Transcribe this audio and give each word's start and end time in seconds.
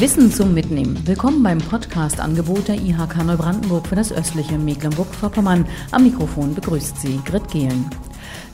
Wissen 0.00 0.30
zum 0.30 0.54
Mitnehmen. 0.54 0.96
Willkommen 1.08 1.42
beim 1.42 1.58
Podcast-Angebot 1.58 2.68
der 2.68 2.76
IHK 2.76 3.24
Neubrandenburg 3.24 3.88
für 3.88 3.96
das 3.96 4.12
östliche 4.12 4.56
Mecklenburg-Vorpommern. 4.56 5.66
Am 5.90 6.04
Mikrofon 6.04 6.54
begrüßt 6.54 7.00
sie 7.00 7.20
Grit 7.24 7.50
Gehlen. 7.50 7.90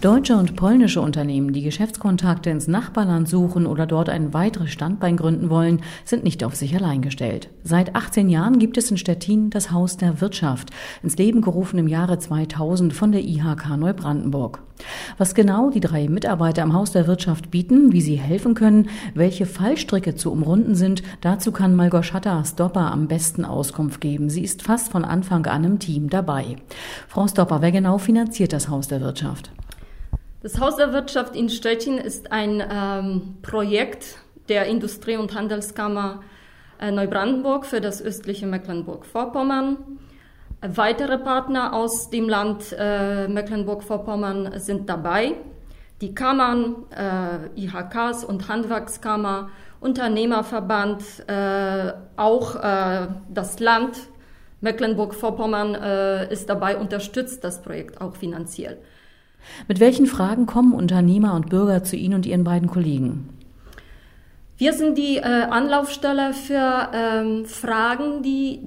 Deutsche 0.01 0.37
und 0.37 0.55
polnische 0.55 1.01
Unternehmen, 1.01 1.53
die 1.53 1.63
Geschäftskontakte 1.63 2.51
ins 2.51 2.69
Nachbarland 2.69 3.29
suchen 3.29 3.67
oder 3.67 3.87
dort 3.87 4.11
ein 4.11 4.35
weiteres 4.35 4.71
Standbein 4.71 5.17
gründen 5.17 5.49
wollen, 5.49 5.83
sind 6.05 6.25
nicht 6.25 6.45
auf 6.45 6.55
sich 6.55 6.77
allein 6.77 7.01
gestellt. 7.01 7.49
Seit 7.63 7.97
18 7.97 8.29
Jahren 8.29 8.59
gibt 8.59 8.77
es 8.77 8.91
in 8.91 8.99
Stettin 8.99 9.49
das 9.51 9.71
Haus 9.71 9.97
der 9.97 10.21
Wirtschaft, 10.21 10.71
ins 11.03 11.17
Leben 11.17 11.41
gerufen 11.41 11.79
im 11.79 11.89
Jahre 11.89 12.19
2000 12.19 12.93
von 12.93 13.13
der 13.13 13.23
IHK 13.23 13.77
Neubrandenburg. 13.79 14.61
Was 15.19 15.35
genau 15.35 15.71
die 15.71 15.81
drei 15.81 16.09
Mitarbeiter 16.09 16.63
am 16.63 16.75
Haus 16.75 16.93
der 16.93 17.07
Wirtschaft 17.07 17.51
bieten, 17.51 17.93
wie 17.93 18.01
sie 18.01 18.17
helfen 18.17 18.55
können, 18.55 18.89
welche 19.15 19.47
Fallstricke 19.47 20.17
zu 20.17 20.33
umrunden 20.33 20.75
sind, 20.75 21.03
dazu 21.21 21.53
kann 21.53 21.77
Malgorzata 21.77 22.45
Stopper 22.45 22.93
am 22.93 23.07
besten 23.09 23.45
Auskunft 23.45 24.01
geben. 24.01 24.29
Sie 24.29 24.43
ist 24.43 24.63
fast 24.63 24.91
von 24.91 25.05
Anfang 25.05 25.47
an 25.47 25.65
im 25.65 25.79
Team 25.79 26.11
dabei. 26.11 26.57
Frau 27.09 27.27
Stopper, 27.27 27.63
wer 27.63 27.73
genau 27.73 27.99
finanziert 27.99 28.53
das 28.53 28.69
Haus 28.69 28.89
der 28.89 29.01
Wirtschaft? 29.01 29.51
Das 30.45 30.61
Haus 30.61 30.77
der 30.77 30.93
Wirtschaft 30.93 31.35
in 31.37 31.49
Stettin 31.49 31.97
ist 31.97 32.31
ein 32.31 32.63
ähm, 32.71 33.39
Projekt 33.41 34.19
der 34.51 34.67
Industrie- 34.67 35.17
und 35.17 35.35
Handelskammer 35.35 36.23
äh, 36.79 36.91
Neubrandenburg 36.91 37.65
für 37.65 37.81
das 37.81 38.03
östliche 38.03 38.47
Mecklenburg-Vorpommern. 38.47 39.79
Weitere 40.61 41.17
Partner 41.17 41.73
aus 41.73 42.11
dem 42.11 42.29
Land 42.29 42.77
äh, 42.79 43.27
Mecklenburg-Vorpommern 43.27 44.61
sind 44.61 44.87
dabei. 44.87 45.33
Die 46.03 46.15
Kammern, 46.15 46.77
äh, 46.91 47.59
IHKs 47.59 48.23
und 48.23 48.47
Handwerkskammer, 48.47 49.49
Unternehmerverband, 49.81 51.27
äh, 51.27 51.95
auch 52.17 52.57
äh, 52.57 53.07
das 53.31 53.61
Land 53.61 53.97
Mecklenburg-Vorpommern 54.61 55.75
äh, 55.75 56.31
ist 56.31 56.51
dabei, 56.51 56.77
unterstützt 56.77 57.43
das 57.45 57.63
Projekt 57.63 58.03
auch 58.03 58.15
finanziell. 58.15 58.77
Mit 59.69 59.81
welchen 59.81 60.07
Fragen 60.07 60.47
kommen 60.47 60.73
Unternehmer 60.73 61.35
und 61.35 61.51
Bürger 61.51 61.85
zu 61.85 61.97
Ihnen 61.97 62.15
und 62.15 62.27
Ihren 62.27 62.45
beiden 62.45 62.69
Kollegen? 62.69 63.29
Wir 64.57 64.73
sind 64.73 64.97
die 64.97 65.17
äh, 65.17 65.23
Anlaufstelle 65.23 66.33
für 66.33 66.91
ähm, 66.93 67.45
Fragen, 67.45 68.23
die 68.23 68.61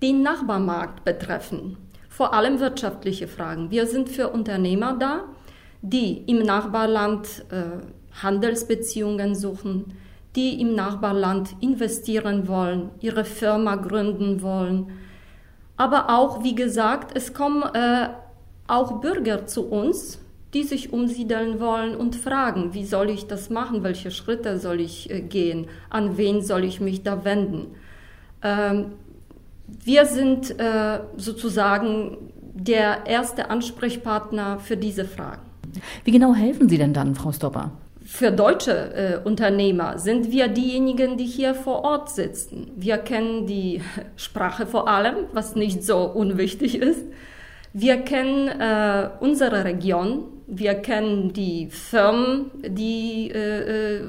den 0.00 0.22
Nachbarmarkt 0.22 1.04
betreffen, 1.04 1.76
vor 2.08 2.34
allem 2.34 2.60
wirtschaftliche 2.60 3.26
Fragen. 3.26 3.70
Wir 3.70 3.86
sind 3.86 4.08
für 4.08 4.28
Unternehmer 4.28 4.96
da, 4.98 5.24
die 5.82 6.18
im 6.26 6.38
Nachbarland 6.38 7.26
äh, 7.50 7.82
Handelsbeziehungen 8.22 9.34
suchen, 9.34 9.96
die 10.36 10.60
im 10.60 10.74
Nachbarland 10.74 11.56
investieren 11.60 12.46
wollen, 12.46 12.90
ihre 13.00 13.24
Firma 13.24 13.74
gründen 13.74 14.42
wollen. 14.42 14.86
Aber 15.76 16.10
auch, 16.10 16.44
wie 16.44 16.54
gesagt, 16.54 17.16
es 17.16 17.34
kommen 17.34 17.62
äh, 17.74 18.08
auch 18.68 19.00
Bürger 19.00 19.46
zu 19.46 19.66
uns, 19.66 20.20
die 20.54 20.62
sich 20.62 20.92
umsiedeln 20.92 21.60
wollen 21.60 21.94
und 21.94 22.16
fragen, 22.16 22.72
wie 22.72 22.84
soll 22.84 23.10
ich 23.10 23.26
das 23.26 23.50
machen, 23.50 23.82
welche 23.82 24.10
Schritte 24.10 24.58
soll 24.58 24.80
ich 24.80 25.10
äh, 25.10 25.20
gehen, 25.20 25.66
an 25.90 26.16
wen 26.16 26.42
soll 26.42 26.64
ich 26.64 26.80
mich 26.80 27.02
da 27.02 27.24
wenden. 27.24 27.66
Ähm, 28.42 28.92
wir 29.66 30.06
sind 30.06 30.58
äh, 30.58 31.00
sozusagen 31.16 32.16
der 32.54 33.06
erste 33.06 33.50
Ansprechpartner 33.50 34.58
für 34.58 34.76
diese 34.76 35.04
Fragen. 35.04 35.42
Wie 36.04 36.12
genau 36.12 36.34
helfen 36.34 36.68
Sie 36.68 36.78
denn 36.78 36.94
dann, 36.94 37.14
Frau 37.14 37.30
Stopper? 37.32 37.72
Für 38.04 38.32
deutsche 38.32 38.72
äh, 38.72 39.20
Unternehmer 39.22 39.98
sind 39.98 40.30
wir 40.30 40.48
diejenigen, 40.48 41.18
die 41.18 41.26
hier 41.26 41.54
vor 41.54 41.84
Ort 41.84 42.08
sitzen. 42.08 42.70
Wir 42.74 42.96
kennen 42.96 43.46
die 43.46 43.82
Sprache 44.16 44.66
vor 44.66 44.88
allem, 44.88 45.26
was 45.32 45.56
nicht 45.56 45.84
so 45.84 46.04
unwichtig 46.04 46.78
ist. 46.78 47.04
Wir 47.72 47.98
kennen 47.98 48.48
äh, 48.48 49.10
unsere 49.20 49.64
Region, 49.64 50.24
wir 50.46 50.74
kennen 50.76 51.32
die 51.32 51.68
Firmen, 51.70 52.50
die 52.66 53.30
äh, 53.30 53.96
äh, 53.96 54.02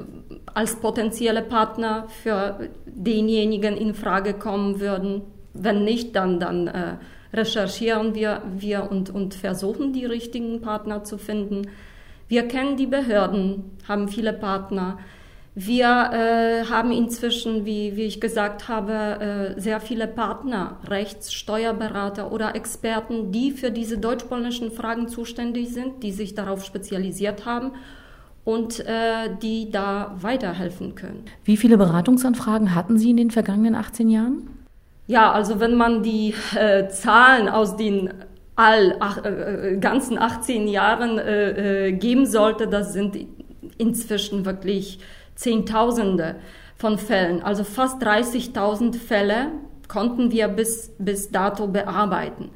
als 0.53 0.77
potenzielle 0.77 1.41
Partner 1.41 2.07
für 2.23 2.69
denjenigen 2.85 3.75
in 3.75 3.93
Frage 3.93 4.33
kommen 4.33 4.79
würden. 4.79 5.21
Wenn 5.53 5.83
nicht, 5.83 6.15
dann, 6.15 6.39
dann 6.39 6.67
äh, 6.67 6.95
recherchieren 7.33 8.15
wir, 8.15 8.41
wir 8.57 8.89
und, 8.89 9.09
und 9.09 9.33
versuchen, 9.33 9.91
die 9.91 10.05
richtigen 10.05 10.61
Partner 10.61 11.03
zu 11.03 11.17
finden. 11.17 11.67
Wir 12.29 12.47
kennen 12.47 12.77
die 12.77 12.87
Behörden, 12.87 13.77
haben 13.87 14.07
viele 14.07 14.33
Partner. 14.33 14.99
Wir 15.61 15.87
äh, 16.13 16.69
haben 16.69 16.93
inzwischen, 16.93 17.65
wie, 17.65 17.97
wie 17.97 18.03
ich 18.03 18.21
gesagt 18.21 18.69
habe, 18.69 19.55
äh, 19.57 19.59
sehr 19.59 19.81
viele 19.81 20.07
Partner, 20.07 20.77
Rechts-, 20.87 21.33
Steuerberater 21.33 22.31
oder 22.31 22.55
Experten, 22.55 23.33
die 23.33 23.51
für 23.51 23.69
diese 23.69 23.97
deutsch-polnischen 23.97 24.71
Fragen 24.71 25.09
zuständig 25.09 25.73
sind, 25.73 26.01
die 26.01 26.13
sich 26.13 26.33
darauf 26.33 26.63
spezialisiert 26.63 27.45
haben 27.45 27.73
und 28.45 28.79
äh, 28.79 29.35
die 29.41 29.69
da 29.69 30.15
weiterhelfen 30.21 30.95
können. 30.95 31.25
Wie 31.43 31.57
viele 31.57 31.77
Beratungsanfragen 31.77 32.73
hatten 32.73 32.97
Sie 32.97 33.09
in 33.09 33.17
den 33.17 33.31
vergangenen 33.31 33.75
18 33.75 34.09
Jahren? 34.09 34.47
Ja, 35.07 35.33
also 35.33 35.59
wenn 35.59 35.75
man 35.75 36.03
die 36.03 36.35
äh, 36.55 36.87
Zahlen 36.87 37.49
aus 37.49 37.75
den 37.75 38.13
all 38.55 38.95
ach, 39.01 39.25
äh, 39.25 39.75
ganzen 39.77 40.17
18 40.17 40.69
Jahren 40.69 41.17
äh, 41.17 41.87
äh, 41.87 41.91
geben 41.91 42.25
sollte, 42.25 42.65
das 42.65 42.93
sind 42.93 43.17
inzwischen 43.77 44.45
wirklich 44.45 44.99
Zehntausende 45.39 46.35
von 46.75 46.97
Fällen, 46.97 47.41
also 47.41 47.63
fast 47.63 48.03
30.000 48.03 48.97
Fälle 48.97 49.47
konnten 49.88 50.31
wir 50.31 50.50
bis, 50.50 50.94
bis 51.00 51.31
dato 51.31 51.67
bearbeiten. 51.67 52.50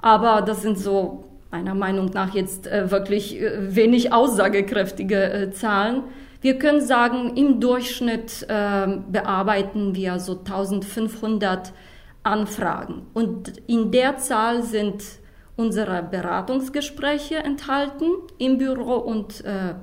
Aber 0.00 0.40
das 0.40 0.62
sind 0.62 0.78
so 0.78 1.24
meiner 1.50 1.74
Meinung 1.74 2.06
nach 2.06 2.32
jetzt 2.32 2.68
äh, 2.68 2.90
wirklich 2.92 3.40
äh, 3.40 3.74
wenig 3.74 4.12
aussagekräftige 4.12 5.32
äh, 5.32 5.50
Zahlen. 5.50 6.04
Wir 6.40 6.58
können 6.58 6.80
sagen, 6.80 7.36
im 7.36 7.60
Durchschnitt 7.60 8.46
äh, 8.48 8.86
bearbeiten 9.10 9.96
wir 9.96 10.20
so 10.20 10.38
1500 10.38 11.72
Anfragen. 12.22 13.06
Und 13.12 13.54
in 13.66 13.90
der 13.90 14.18
Zahl 14.18 14.62
sind 14.62 15.02
unsere 15.56 16.04
Beratungsgespräche 16.04 17.36
enthalten 17.38 18.06
im 18.38 18.56
Büro 18.56 18.94
und 18.94 19.44
äh, 19.44 19.74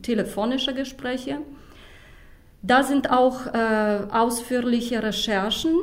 telefonische 0.00 0.72
Gespräche. 0.72 1.38
Da 2.62 2.84
sind 2.84 3.10
auch 3.10 3.46
äh, 3.46 4.06
ausführliche 4.10 5.02
Recherchen 5.02 5.74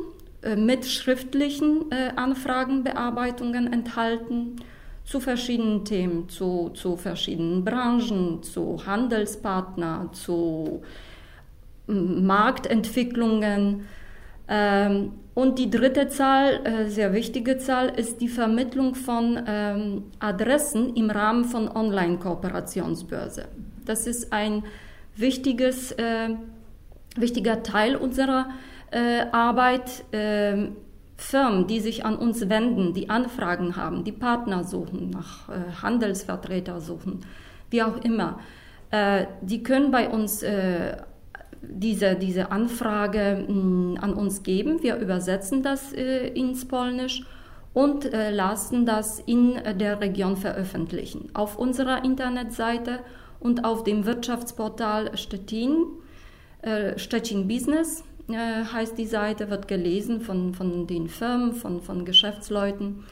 äh, 0.41 0.55
mit 0.55 0.85
schriftlichen 0.85 1.91
äh, 1.91 2.11
Anfragenbearbeitungen 2.15 3.71
enthalten 3.71 4.55
zu 5.03 5.19
verschiedenen 5.19 5.83
Themen, 5.83 6.29
zu, 6.29 6.69
zu 6.73 6.95
verschiedenen 6.95 7.65
Branchen, 7.65 8.41
zu 8.43 8.85
Handelspartnern, 8.85 10.13
zu 10.13 10.81
Marktentwicklungen. 11.87 13.87
Ähm, 14.47 15.11
und 15.33 15.59
die 15.59 15.69
dritte 15.69 16.07
Zahl, 16.07 16.65
äh, 16.65 16.89
sehr 16.89 17.11
wichtige 17.11 17.57
Zahl, 17.57 17.89
ist 17.89 18.21
die 18.21 18.29
Vermittlung 18.29 18.95
von 18.95 19.37
ähm, 19.47 20.03
Adressen 20.19 20.95
im 20.95 21.09
Rahmen 21.09 21.43
von 21.43 21.67
Online-Kooperationsbörse. 21.67 23.45
Das 23.85 24.07
ist 24.07 24.31
ein 24.31 24.63
wichtiges 25.15 25.91
äh, 25.93 26.29
wichtiger 27.15 27.63
Teil 27.63 27.95
unserer 27.95 28.49
äh, 28.91 29.25
Arbeit. 29.31 30.03
Äh, 30.13 30.69
Firmen, 31.19 31.67
die 31.67 31.81
sich 31.81 32.05
an 32.05 32.15
uns 32.15 32.47
wenden, 32.47 32.93
die 32.93 33.09
Anfragen 33.09 33.75
haben, 33.75 34.05
die 34.05 34.13
Partner 34.13 34.63
suchen, 34.63 35.09
nach 35.09 35.49
äh, 35.49 35.81
Handelsvertreter 35.81 36.79
suchen, 36.79 37.25
wie 37.69 37.83
auch 37.83 37.97
immer, 38.03 38.39
äh, 38.91 39.25
die 39.41 39.61
können 39.61 39.91
bei 39.91 40.09
uns 40.09 40.41
äh, 40.43 40.97
diese, 41.61 42.15
diese 42.15 42.51
Anfrage 42.51 43.45
mh, 43.47 43.53
mm, 43.53 43.97
an 44.01 44.13
uns 44.13 44.43
geben. 44.43 44.81
Wir 44.81 44.95
übersetzen 44.95 45.61
das 45.61 45.93
äh, 45.93 46.27
ins 46.29 46.67
Polnisch 46.67 47.23
und 47.71 48.09
lassen 48.11 48.87
das 48.87 49.19
in 49.19 49.53
der 49.77 50.01
Region 50.01 50.35
veröffentlichen. 50.37 51.29
Auf 51.35 51.55
unserer 51.55 52.03
Internetseite 52.03 52.99
und 53.39 53.63
auf 53.63 53.83
dem 53.83 54.07
Wirtschaftsportal 54.07 55.15
Stettin 55.15 55.85
Stettin 56.97 57.47
Business 57.47 58.03
äh, 58.29 58.63
heißt 58.65 58.97
die 58.97 59.05
Seite, 59.05 59.49
wird 59.49 59.67
gelesen 59.67 60.21
von, 60.21 60.53
von 60.53 60.87
den 60.87 61.07
Firmen, 61.07 61.53
von, 61.53 61.81
von 61.81 62.05
Geschäftsleuten. 62.05 63.03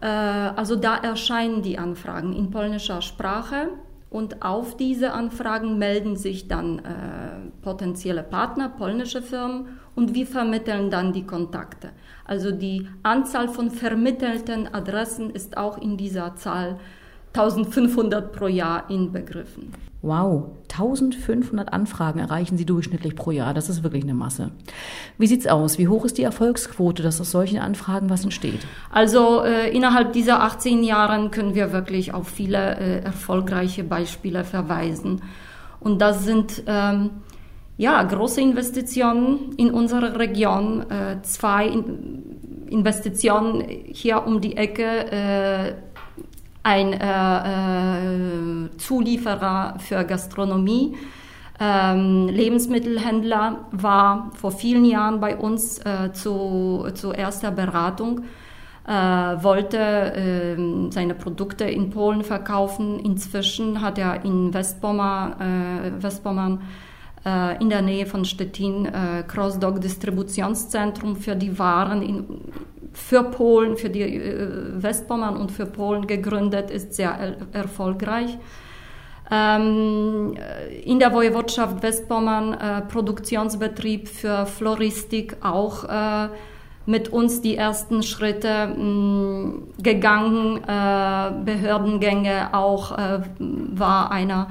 Äh, 0.00 0.06
also 0.06 0.76
da 0.76 0.96
erscheinen 0.96 1.62
die 1.62 1.78
Anfragen 1.78 2.32
in 2.32 2.50
polnischer 2.50 3.02
Sprache 3.02 3.68
und 4.08 4.42
auf 4.42 4.76
diese 4.76 5.12
Anfragen 5.12 5.78
melden 5.78 6.16
sich 6.16 6.48
dann 6.48 6.78
äh, 6.80 6.82
potenzielle 7.62 8.22
Partner, 8.22 8.68
polnische 8.68 9.22
Firmen 9.22 9.78
und 9.94 10.14
wir 10.14 10.26
vermitteln 10.26 10.90
dann 10.90 11.12
die 11.12 11.26
Kontakte. 11.26 11.90
Also 12.24 12.50
die 12.50 12.88
Anzahl 13.02 13.48
von 13.48 13.70
vermittelten 13.70 14.72
Adressen 14.72 15.30
ist 15.30 15.56
auch 15.56 15.78
in 15.78 15.96
dieser 15.96 16.34
Zahl 16.36 16.78
1500 17.32 18.32
pro 18.32 18.46
Jahr 18.46 18.90
inbegriffen. 18.90 19.72
Wow, 20.02 20.52
1500 20.72 21.74
Anfragen 21.74 22.20
erreichen 22.20 22.56
Sie 22.56 22.64
durchschnittlich 22.64 23.14
pro 23.14 23.32
Jahr. 23.32 23.52
Das 23.52 23.68
ist 23.68 23.82
wirklich 23.82 24.02
eine 24.02 24.14
Masse. 24.14 24.50
Wie 25.18 25.26
sieht's 25.26 25.46
aus? 25.46 25.76
Wie 25.76 25.88
hoch 25.88 26.06
ist 26.06 26.16
die 26.16 26.22
Erfolgsquote, 26.22 27.02
dass 27.02 27.20
aus 27.20 27.30
solchen 27.30 27.58
Anfragen 27.58 28.08
was 28.08 28.24
entsteht? 28.24 28.66
Also 28.90 29.44
äh, 29.44 29.68
innerhalb 29.76 30.14
dieser 30.14 30.42
18 30.42 30.82
Jahren 30.84 31.30
können 31.30 31.54
wir 31.54 31.72
wirklich 31.72 32.14
auf 32.14 32.28
viele 32.28 32.76
äh, 32.76 33.00
erfolgreiche 33.00 33.84
Beispiele 33.84 34.44
verweisen. 34.44 35.20
Und 35.80 36.00
das 36.00 36.24
sind 36.24 36.62
ähm, 36.66 37.10
ja 37.76 38.02
große 38.02 38.40
Investitionen 38.40 39.52
in 39.58 39.70
unserer 39.70 40.18
Region, 40.18 40.90
äh, 40.90 41.20
zwei 41.22 41.66
in 41.66 42.40
Investitionen 42.70 43.64
hier 43.68 44.24
um 44.24 44.40
die 44.40 44.56
Ecke 44.56 44.84
äh, 45.10 45.72
ein 46.62 46.92
äh, 46.92 48.64
äh, 48.64 48.76
Zulieferer 48.76 49.76
für 49.78 50.04
Gastronomie. 50.04 50.96
Ähm, 51.58 52.28
Lebensmittelhändler 52.28 53.66
war 53.70 54.30
vor 54.34 54.50
vielen 54.50 54.84
Jahren 54.84 55.20
bei 55.20 55.36
uns 55.36 55.78
äh, 55.78 56.12
zu, 56.12 56.86
zu 56.94 57.12
erster 57.12 57.50
Beratung, 57.50 58.24
äh, 58.86 58.92
wollte 58.92 59.78
ähm, 59.78 60.90
seine 60.90 61.14
Produkte 61.14 61.64
in 61.64 61.90
Polen 61.90 62.24
verkaufen. 62.24 62.98
Inzwischen 62.98 63.82
hat 63.82 63.98
er 63.98 64.24
in 64.24 64.54
Westpommern, 64.54 65.40
äh, 65.40 66.02
Westpommern 66.02 66.62
äh, 67.26 67.60
in 67.62 67.68
der 67.68 67.82
Nähe 67.82 68.06
von 68.06 68.24
Stettin 68.24 68.88
Crossdock 69.28 69.82
Distributionszentrum 69.82 71.16
für 71.16 71.36
die 71.36 71.58
Waren 71.58 72.00
in, 72.00 72.24
für 72.92 73.24
Polen, 73.24 73.76
für 73.76 73.90
die 73.90 74.02
äh, 74.02 74.82
Westpommern 74.82 75.36
und 75.36 75.50
für 75.50 75.66
Polen 75.66 76.06
gegründet, 76.06 76.70
ist 76.70 76.94
sehr 76.94 77.10
er 77.10 77.36
erfolgreich. 77.52 78.38
Ähm, 79.30 80.34
in 80.84 80.98
der 80.98 81.12
Woiwodschaft 81.14 81.82
Westpommern 81.82 82.54
äh, 82.54 82.80
Produktionsbetrieb 82.82 84.08
für 84.08 84.44
Floristik 84.46 85.36
auch 85.40 85.84
äh, 85.84 86.28
mit 86.86 87.10
uns 87.10 87.40
die 87.40 87.56
ersten 87.56 88.02
Schritte 88.02 88.66
mh, 88.66 89.52
gegangen, 89.78 90.56
äh, 90.64 91.30
Behördengänge 91.44 92.52
auch 92.52 92.98
äh, 92.98 93.20
war 93.38 94.10
einer 94.10 94.48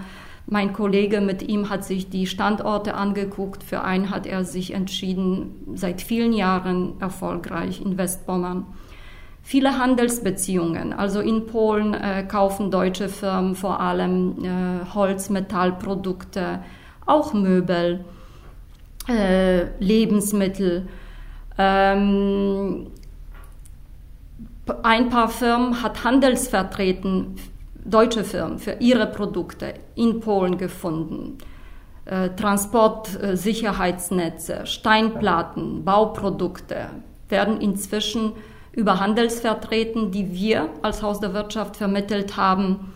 mein 0.51 0.73
Kollege 0.73 1.21
mit 1.21 1.43
ihm 1.43 1.69
hat 1.69 1.83
sich 1.83 2.09
die 2.09 2.25
Standorte 2.25 2.95
angeguckt. 2.95 3.63
Für 3.63 3.83
einen 3.83 4.09
hat 4.09 4.25
er 4.25 4.43
sich 4.45 4.73
entschieden, 4.73 5.75
seit 5.75 6.01
vielen 6.01 6.33
Jahren 6.33 6.99
erfolgreich 6.99 7.81
in 7.81 7.99
Westpommern. 7.99 8.65
Viele 9.43 9.77
Handelsbeziehungen. 9.77 10.91
Also 10.91 11.19
in 11.19 11.45
Polen 11.45 11.93
äh, 11.93 12.23
kaufen 12.27 12.71
deutsche 12.71 13.09
Firmen 13.09 13.53
vor 13.53 13.79
allem 13.79 14.43
äh, 14.43 14.93
Holz, 14.93 15.29
Metallprodukte, 15.29 16.59
auch 17.05 17.33
Möbel, 17.33 18.03
äh, 19.07 19.65
Lebensmittel. 19.79 20.87
Ähm, 21.59 22.87
ein 24.81 25.09
paar 25.09 25.29
Firmen 25.29 25.83
hat 25.83 26.03
Handelsvertreten 26.03 27.35
deutsche 27.83 28.23
Firmen 28.23 28.59
für 28.59 28.73
ihre 28.79 29.07
Produkte 29.07 29.73
in 29.95 30.19
Polen 30.19 30.57
gefunden. 30.57 31.39
Äh, 32.05 32.29
Transportsicherheitsnetze, 32.35 34.65
Steinplatten, 34.65 35.83
Bauprodukte 35.85 36.89
werden 37.27 37.59
inzwischen 37.61 38.33
über 38.71 38.99
Handelsvertreten, 38.99 40.11
die 40.11 40.33
wir 40.33 40.69
als 40.81 41.03
Haus 41.03 41.19
der 41.19 41.33
Wirtschaft 41.33 41.77
vermittelt 41.77 42.37
haben, 42.37 42.93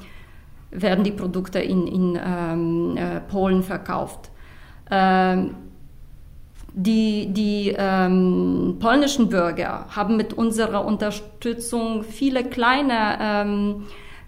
werden 0.72 1.04
die 1.04 1.12
Produkte 1.12 1.60
in, 1.60 1.88
in 1.88 2.20
ähm, 2.24 2.96
äh, 2.98 3.20
Polen 3.22 3.64
verkauft. 3.64 4.32
Ähm, 4.90 5.56
die, 6.76 7.32
die 7.32 7.76
ähm, 7.78 8.78
polnischen 8.80 9.30
Bürger 9.30 9.86
haben 9.90 10.18
mit 10.18 10.34
unserer 10.34 10.86
Unterstützung 10.86 12.04
viele 12.04 12.44
kleine 12.44 13.18
ähm, 13.22 13.84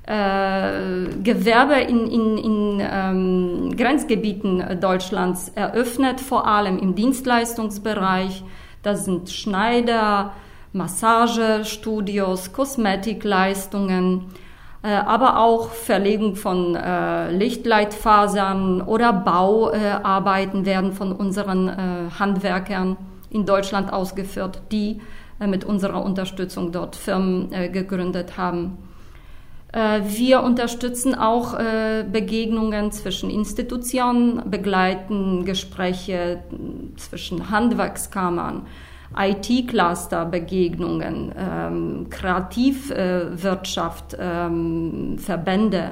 äh, 0.08 1.08
Gewerbe 1.24 1.82
in, 1.82 2.08
in, 2.12 2.38
in 2.38 2.80
ähm, 2.80 3.76
Grenzgebieten 3.76 4.80
Deutschlands 4.80 5.50
eröffnet, 5.56 6.22
vor 6.22 6.48
allem 6.48 6.78
im 6.78 6.94
Dienstleistungsbereich. 6.94 8.44
Das 8.84 9.06
sind 9.06 9.32
Schneider, 9.32 10.34
Massagestudios, 10.74 12.54
Kosmetikleistungen, 12.54 14.26
äh, 14.84 14.90
aber 14.90 15.40
auch 15.40 15.70
Verlegung 15.70 16.36
von 16.36 16.76
äh, 16.76 17.32
Lichtleitfasern 17.32 18.82
oder 18.84 19.12
Bauarbeiten 19.12 20.68
werden 20.68 20.94
von 20.94 21.14
unseren 21.14 21.68
äh, 21.68 22.12
Handwerkern 22.20 22.98
in 23.32 23.48
Deutschland 23.48 23.92
ausgeführt, 23.92 24.62
die 24.72 25.02
äh, 25.40 25.48
mit 25.48 25.66
unserer 25.66 26.04
Unterstützung 26.06 26.72
dort 26.72 26.96
Firmen 26.96 27.50
gegründet 27.72 28.38
haben. 28.38 28.78
Äh, 29.76 30.02
wir 30.06 30.42
unterstützen 30.42 31.14
auch 31.16 31.54
äh, 31.54 32.06
Begegnungen 32.10 32.94
zwischen 32.94 33.30
Institutionen, 33.30 34.50
begleiten 34.50 35.44
Gespräche 35.44 36.44
zwischen 36.96 37.50
Handwerkskammern, 37.50 38.68
IT-Cluster, 39.18 40.24
Begegnungen, 40.26 41.34
ähm, 41.38 42.08
Kreativwirtschaft, 42.10 44.16
ähm, 44.18 45.18
Verbände 45.20 45.92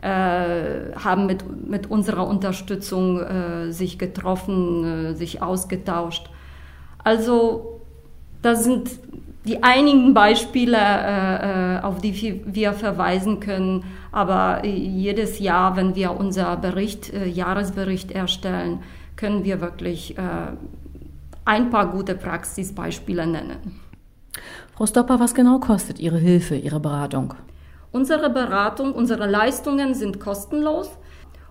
äh, 0.00 0.92
haben 0.96 1.26
mit, 1.26 1.68
mit 1.68 1.88
unserer 1.88 2.26
Unterstützung 2.26 3.20
sich 3.70 4.00
getroffen, 4.00 5.14
sich 5.14 5.40
ausgetauscht. 5.40 6.28
Also 7.04 7.82
das 8.42 8.64
sind 8.64 8.90
die 9.44 9.62
einigen 9.62 10.14
Beispiele, 10.14 10.78
äh, 10.78 11.76
äh, 11.76 11.80
auf 11.80 12.00
die 12.00 12.42
wir 12.46 12.72
verweisen 12.72 13.40
können. 13.40 13.84
Aber 14.12 14.64
jedes 14.64 15.38
Jahr, 15.38 15.76
wenn 15.76 15.94
wir 15.94 16.12
unser 16.12 16.56
Bericht, 16.56 17.12
äh, 17.12 17.26
Jahresbericht 17.26 18.12
erstellen, 18.12 18.80
können 19.16 19.44
wir 19.44 19.60
wirklich 19.60 20.16
äh, 20.16 20.22
ein 21.44 21.70
paar 21.70 21.90
gute 21.90 22.14
Praxisbeispiele 22.14 23.26
nennen. 23.26 23.80
Frau 24.74 24.86
Stopper, 24.86 25.20
was 25.20 25.34
genau 25.34 25.58
kostet 25.58 25.98
Ihre 25.98 26.18
Hilfe, 26.18 26.54
Ihre 26.54 26.80
Beratung? 26.80 27.34
Unsere 27.90 28.30
Beratung, 28.30 28.92
unsere 28.92 29.26
Leistungen 29.26 29.94
sind 29.94 30.18
kostenlos 30.18 30.90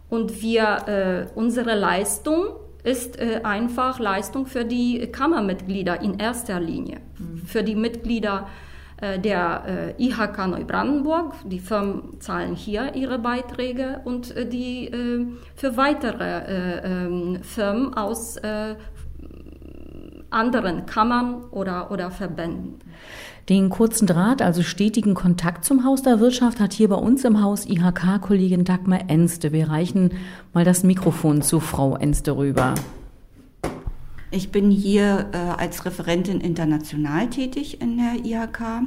und 0.09 0.41
wir 0.41 0.87
äh, 0.87 1.39
unsere 1.39 1.75
Leistung 1.75 2.47
ist 2.83 3.19
äh, 3.19 3.41
einfach 3.43 3.99
Leistung 3.99 4.47
für 4.47 4.65
die 4.65 5.07
Kammermitglieder 5.11 6.01
in 6.01 6.19
erster 6.19 6.59
Linie, 6.59 6.97
mhm. 7.19 7.30
Für 7.51 7.63
die 7.63 7.75
Mitglieder 7.75 8.47
äh, 9.01 9.19
der 9.19 9.95
äh, 9.97 10.03
IHK 10.03 10.47
Neubrandenburg. 10.47 11.33
Die 11.45 11.59
Firmen 11.59 12.19
zahlen 12.19 12.55
hier 12.55 12.95
ihre 12.95 13.17
Beiträge 13.19 14.01
und 14.05 14.35
äh, 14.35 14.47
die 14.47 14.91
für 15.55 15.75
weitere 15.75 16.23
äh, 16.23 17.05
ähm, 17.05 17.39
Firmen 17.43 17.93
aus 17.95 18.37
anderen 20.29 20.85
Kammern 20.85 21.43
oder, 21.51 21.91
oder 21.91 22.09
Verbänden. 22.09 22.75
Den 23.49 23.69
kurzen 23.69 24.07
Draht, 24.07 24.41
also 24.41 24.61
stetigen 24.63 25.13
Kontakt 25.13 25.65
zum 25.65 25.83
Haus 25.83 26.03
der 26.03 26.21
Wirtschaft 26.21 26.61
hat 26.61 26.71
hier 26.71 26.87
bei 26.87 26.95
uns 26.95 27.25
im 27.25 27.41
Haus 27.41 27.65
IHK-Kollegin 27.65 28.63
Dagmar 28.63 29.09
Enste. 29.09 29.51
Wir 29.51 29.69
reichen 29.69 30.11
mal 30.53 30.63
das 30.63 30.83
Mikrofon 30.83 31.41
zu 31.41 31.59
Frau 31.59 31.97
Enste 31.97 32.37
rüber. 32.37 32.75
Ich 34.31 34.51
bin 34.51 34.71
hier 34.71 35.29
äh, 35.33 35.37
als 35.37 35.85
Referentin 35.85 36.39
international 36.39 37.29
tätig 37.29 37.81
in 37.81 37.97
der 37.97 38.25
IHK. 38.25 38.83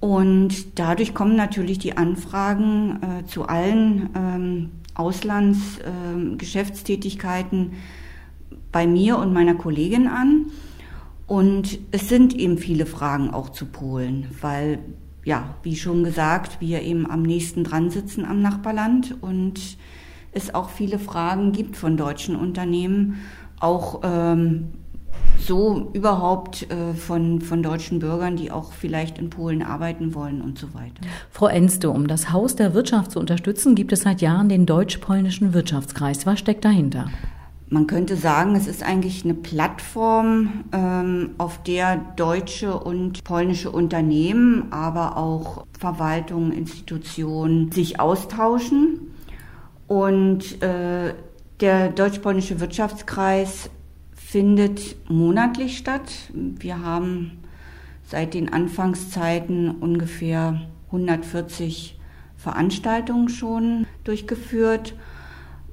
Und 0.00 0.80
dadurch 0.80 1.14
kommen 1.14 1.36
natürlich 1.36 1.78
die 1.78 1.96
Anfragen 1.96 2.98
äh, 3.02 3.24
zu 3.24 3.46
allen 3.46 4.10
ähm, 4.16 4.70
Auslandsgeschäftstätigkeiten 4.94 7.72
äh, 7.72 7.76
bei 8.72 8.86
mir 8.86 9.18
und 9.18 9.32
meiner 9.32 9.54
Kollegin 9.54 10.08
an. 10.08 10.46
Und 11.28 11.78
es 11.92 12.08
sind 12.08 12.34
eben 12.34 12.58
viele 12.58 12.86
Fragen 12.86 13.30
auch 13.30 13.50
zu 13.50 13.66
Polen, 13.66 14.26
weil, 14.40 14.80
ja, 15.24 15.54
wie 15.62 15.76
schon 15.76 16.02
gesagt, 16.02 16.60
wir 16.60 16.82
eben 16.82 17.08
am 17.08 17.22
nächsten 17.22 17.62
dran 17.62 17.90
sitzen 17.90 18.24
am 18.24 18.42
Nachbarland 18.42 19.16
und 19.20 19.78
es 20.32 20.54
auch 20.54 20.70
viele 20.70 20.98
Fragen 20.98 21.52
gibt 21.52 21.76
von 21.76 21.96
deutschen 21.96 22.36
Unternehmen, 22.36 23.22
auch 23.62 24.00
ähm, 24.02 24.72
so 25.38 25.90
überhaupt 25.92 26.70
äh, 26.70 26.94
von, 26.94 27.40
von 27.40 27.62
deutschen 27.62 27.98
Bürgern, 27.98 28.36
die 28.36 28.50
auch 28.50 28.72
vielleicht 28.72 29.18
in 29.18 29.30
Polen 29.30 29.62
arbeiten 29.62 30.14
wollen 30.14 30.40
und 30.40 30.58
so 30.58 30.72
weiter. 30.74 31.02
Frau 31.30 31.46
Enste, 31.46 31.90
um 31.90 32.06
das 32.06 32.32
Haus 32.32 32.56
der 32.56 32.74
Wirtschaft 32.74 33.12
zu 33.12 33.20
unterstützen, 33.20 33.74
gibt 33.74 33.92
es 33.92 34.02
seit 34.02 34.20
Jahren 34.20 34.48
den 34.48 34.66
deutsch-polnischen 34.66 35.52
Wirtschaftskreis. 35.52 36.26
Was 36.26 36.38
steckt 36.38 36.64
dahinter? 36.64 37.06
man 37.72 37.86
könnte 37.86 38.16
sagen, 38.16 38.54
es 38.54 38.66
ist 38.66 38.82
eigentlich 38.82 39.24
eine 39.24 39.32
Plattform, 39.32 40.64
ähm, 40.72 41.30
auf 41.38 41.62
der 41.62 41.96
deutsche 42.16 42.78
und 42.78 43.24
polnische 43.24 43.70
Unternehmen, 43.70 44.70
aber 44.70 45.16
auch 45.16 45.64
Verwaltungen, 45.78 46.52
Institutionen 46.52 47.72
sich 47.72 47.98
austauschen. 47.98 49.14
Und 49.88 50.62
äh, 50.62 51.14
der 51.62 51.88
deutsch-polnische 51.88 52.60
Wirtschaftskreis 52.60 53.70
findet 54.14 54.96
monatlich 55.08 55.78
statt. 55.78 56.10
Wir 56.34 56.82
haben 56.82 57.38
seit 58.04 58.34
den 58.34 58.52
Anfangszeiten 58.52 59.70
ungefähr 59.70 60.60
140 60.86 61.98
Veranstaltungen 62.36 63.28
schon 63.28 63.86
durchgeführt 64.04 64.94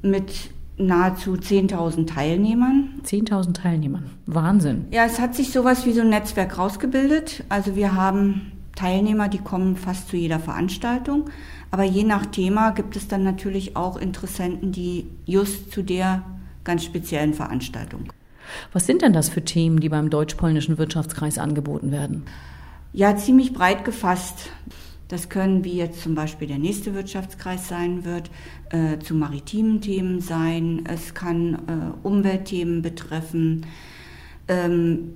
mit 0.01 0.51
nahezu 0.77 1.34
10.000 1.34 2.05
Teilnehmern. 2.05 3.01
10.000 3.03 3.53
Teilnehmern. 3.53 4.10
Wahnsinn. 4.27 4.86
Ja, 4.91 5.05
es 5.05 5.19
hat 5.19 5.36
sich 5.36 5.51
sowas 5.51 5.86
wie 5.86 5.91
so 5.91 6.01
ein 6.01 6.10
Netzwerk 6.10 6.58
rausgebildet. 6.58 7.43
Also 7.50 7.75
wir 7.75 7.96
haben 7.96 8.51
Teilnehmer, 8.75 9.27
die 9.27 9.39
kommen 9.39 9.75
fast 9.75 10.08
zu 10.08 10.15
jeder 10.15 10.39
Veranstaltung. 10.39 11.25
Aber 11.71 11.83
je 11.83 12.03
nach 12.03 12.25
Thema 12.25 12.71
gibt 12.71 12.95
es 12.95 13.07
dann 13.07 13.23
natürlich 13.23 13.75
auch 13.75 13.97
Interessenten, 13.97 14.71
die 14.71 15.07
just 15.25 15.71
zu 15.71 15.83
der 15.83 16.23
ganz 16.63 16.83
speziellen 16.83 17.33
Veranstaltung. 17.33 18.11
Was 18.73 18.88
sind 18.88 19.01
denn 19.01 19.13
das 19.13 19.29
für 19.29 19.43
Themen, 19.43 19.79
die 19.79 19.89
beim 19.89 20.09
deutsch-polnischen 20.09 20.77
Wirtschaftskreis 20.77 21.38
angeboten 21.38 21.91
werden? 21.91 22.23
Ja, 22.93 23.15
ziemlich 23.15 23.53
breit 23.53 23.85
gefasst. 23.85 24.49
Das 25.07 25.29
können, 25.29 25.63
wie 25.63 25.73
jetzt 25.73 26.01
zum 26.01 26.15
Beispiel 26.15 26.47
der 26.47 26.59
nächste 26.59 26.93
Wirtschaftskreis 26.93 27.67
sein 27.67 28.05
wird, 28.05 28.29
äh, 28.69 28.99
zu 28.99 29.15
maritimen 29.15 29.81
Themen 29.81 30.21
sein. 30.21 30.83
Es 30.88 31.13
kann 31.13 31.53
äh, 31.55 32.07
Umweltthemen 32.07 32.81
betreffen. 32.81 33.65
Ähm, 34.47 35.15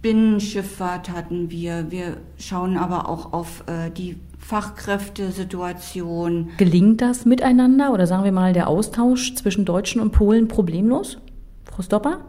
Binnenschifffahrt 0.00 1.10
hatten 1.10 1.50
wir. 1.50 1.90
Wir 1.90 2.16
schauen 2.38 2.78
aber 2.78 3.08
auch 3.08 3.34
auf 3.34 3.64
äh, 3.66 3.90
die 3.90 4.16
Fachkräftesituation. 4.44 6.50
Gelingt 6.58 7.00
das 7.00 7.24
miteinander 7.24 7.92
oder 7.92 8.06
sagen 8.06 8.24
wir 8.24 8.32
mal 8.32 8.52
der 8.52 8.68
Austausch 8.68 9.34
zwischen 9.34 9.64
Deutschen 9.64 10.00
und 10.00 10.12
Polen 10.12 10.48
problemlos? 10.48 11.18
Frau 11.64 11.82
Stopper? 11.82 12.20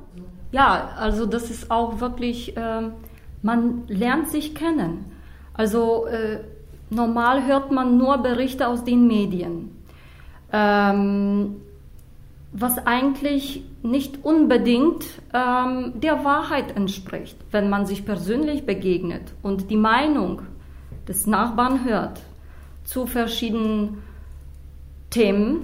Ja, 0.51 0.91
also 0.97 1.25
das 1.25 1.51
ist 1.51 1.69
auch 1.69 1.99
wirklich, 1.99 2.55
äh, 2.55 2.83
man 3.41 3.83
lernt 3.87 4.29
sich 4.29 4.55
kennen. 4.55 5.05
Also 5.53 6.05
äh, 6.05 6.39
Normal 6.89 7.47
hört 7.47 7.71
man 7.71 7.97
nur 7.97 8.19
Berichte 8.19 8.67
aus 8.67 8.83
den 8.83 9.07
Medien, 9.07 9.75
ähm, 10.53 11.55
was 12.53 12.77
eigentlich 12.85 13.63
nicht 13.81 14.23
unbedingt 14.23 15.03
ähm, 15.33 15.93
der 15.95 16.23
Wahrheit 16.23 16.77
entspricht, 16.77 17.37
wenn 17.51 17.69
man 17.69 17.85
sich 17.85 18.05
persönlich 18.05 18.65
begegnet 18.65 19.33
und 19.41 19.71
die 19.71 19.77
Meinung 19.77 20.43
des 21.07 21.27
Nachbarn 21.27 21.83
hört 21.85 22.21
zu 22.83 23.07
verschiedenen 23.07 24.03
Themen, 25.09 25.61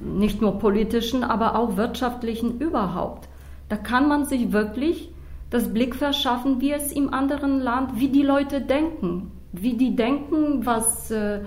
nicht 0.00 0.40
nur 0.40 0.58
politischen, 0.58 1.22
aber 1.22 1.56
auch 1.56 1.76
wirtschaftlichen 1.76 2.58
überhaupt. 2.58 3.28
Da 3.68 3.76
kann 3.76 4.08
man 4.08 4.24
sich 4.24 4.52
wirklich 4.52 5.10
das 5.50 5.72
Blick 5.72 5.94
verschaffen, 5.94 6.60
wie 6.60 6.72
es 6.72 6.92
im 6.92 7.12
anderen 7.12 7.60
Land, 7.60 7.98
wie 7.98 8.08
die 8.08 8.22
Leute 8.22 8.60
denken, 8.60 9.30
wie 9.52 9.74
die 9.74 9.94
denken, 9.94 10.66
was, 10.66 11.10
äh, 11.10 11.40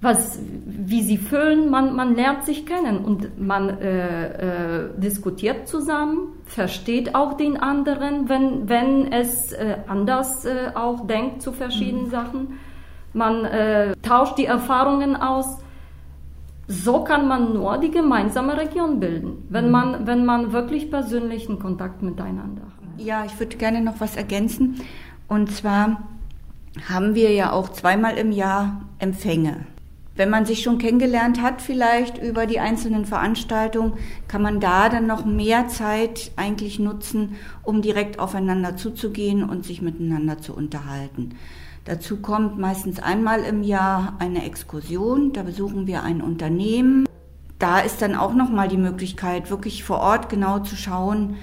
was, 0.00 0.38
wie 0.64 1.02
sie 1.02 1.18
fühlen. 1.18 1.70
Man, 1.70 1.96
man 1.96 2.14
lernt 2.14 2.44
sich 2.44 2.66
kennen 2.66 2.98
und 2.98 3.40
man 3.40 3.68
äh, 3.68 4.86
äh, 4.86 4.90
diskutiert 4.96 5.66
zusammen, 5.66 6.34
versteht 6.44 7.14
auch 7.14 7.34
den 7.34 7.56
anderen, 7.56 8.28
wenn, 8.28 8.68
wenn 8.68 9.12
es 9.12 9.52
äh, 9.52 9.76
anders 9.88 10.44
äh, 10.44 10.70
auch 10.74 11.06
denkt 11.06 11.42
zu 11.42 11.52
verschiedenen 11.52 12.06
mhm. 12.06 12.10
Sachen. 12.10 12.58
Man 13.12 13.44
äh, 13.44 13.94
tauscht 14.02 14.38
die 14.38 14.44
Erfahrungen 14.44 15.16
aus. 15.16 15.58
So 16.68 17.02
kann 17.02 17.26
man 17.26 17.54
nur 17.54 17.78
die 17.78 17.90
gemeinsame 17.90 18.56
Region 18.56 19.00
bilden, 19.00 19.46
wenn 19.48 19.66
mhm. 19.66 19.70
man, 19.70 20.06
wenn 20.06 20.24
man 20.24 20.52
wirklich 20.52 20.90
persönlichen 20.90 21.58
Kontakt 21.58 22.02
miteinander 22.02 22.62
hat. 22.62 23.00
Ja, 23.00 23.24
ich 23.24 23.38
würde 23.40 23.56
gerne 23.56 23.80
noch 23.80 24.00
was 24.00 24.16
ergänzen. 24.16 24.80
Und 25.28 25.50
zwar 25.50 26.02
haben 26.88 27.14
wir 27.14 27.32
ja 27.32 27.52
auch 27.52 27.70
zweimal 27.70 28.16
im 28.16 28.30
Jahr 28.30 28.82
Empfänge. 28.98 29.66
Wenn 30.18 30.30
man 30.30 30.46
sich 30.46 30.64
schon 30.64 30.78
kennengelernt 30.78 31.40
hat, 31.40 31.62
vielleicht 31.62 32.18
über 32.18 32.46
die 32.46 32.58
einzelnen 32.58 33.04
Veranstaltungen, 33.06 33.92
kann 34.26 34.42
man 34.42 34.58
da 34.58 34.88
dann 34.88 35.06
noch 35.06 35.24
mehr 35.24 35.68
Zeit 35.68 36.32
eigentlich 36.34 36.80
nutzen, 36.80 37.36
um 37.62 37.82
direkt 37.82 38.18
aufeinander 38.18 38.76
zuzugehen 38.76 39.48
und 39.48 39.64
sich 39.64 39.80
miteinander 39.80 40.38
zu 40.38 40.56
unterhalten. 40.56 41.36
Dazu 41.84 42.16
kommt 42.16 42.58
meistens 42.58 42.98
einmal 42.98 43.44
im 43.44 43.62
Jahr 43.62 44.16
eine 44.18 44.44
Exkursion, 44.44 45.32
da 45.32 45.44
besuchen 45.44 45.86
wir 45.86 46.02
ein 46.02 46.20
Unternehmen. 46.20 47.06
Da 47.60 47.78
ist 47.78 48.02
dann 48.02 48.16
auch 48.16 48.34
noch 48.34 48.50
mal 48.50 48.66
die 48.66 48.76
Möglichkeit, 48.76 49.50
wirklich 49.50 49.84
vor 49.84 50.00
Ort 50.00 50.28
genau 50.28 50.58
zu 50.58 50.74
schauen, 50.74 51.36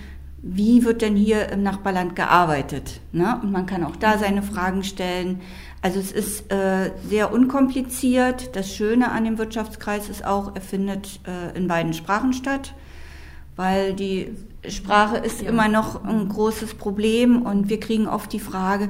wie 0.47 0.85
wird 0.85 1.01
denn 1.01 1.15
hier 1.15 1.49
im 1.49 1.63
Nachbarland 1.63 2.15
gearbeitet? 2.15 3.01
Ne? 3.11 3.39
Und 3.41 3.51
man 3.51 3.65
kann 3.65 3.83
auch 3.83 3.95
da 3.95 4.19
seine 4.19 4.43
Fragen 4.43 4.83
stellen. 4.83 5.41
Also 5.81 5.99
es 5.99 6.11
ist 6.11 6.51
äh, 6.51 6.91
sehr 7.09 7.33
unkompliziert. 7.33 8.55
Das 8.55 8.71
Schöne 8.71 9.11
an 9.11 9.23
dem 9.25 9.39
Wirtschaftskreis 9.39 10.07
ist 10.07 10.23
auch, 10.23 10.53
er 10.53 10.61
findet 10.61 11.19
äh, 11.27 11.57
in 11.57 11.67
beiden 11.67 11.93
Sprachen 11.93 12.31
statt, 12.31 12.75
weil 13.55 13.95
die 13.95 14.35
Sprache 14.67 15.17
ist 15.17 15.41
ja. 15.41 15.49
immer 15.49 15.67
noch 15.67 16.03
ein 16.03 16.29
großes 16.29 16.75
Problem 16.75 17.41
und 17.41 17.69
wir 17.69 17.79
kriegen 17.79 18.07
oft 18.07 18.31
die 18.31 18.39
Frage, 18.39 18.89